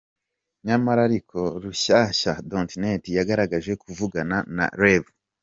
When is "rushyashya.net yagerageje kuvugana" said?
1.61-4.37